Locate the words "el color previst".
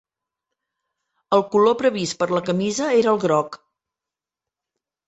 1.37-2.19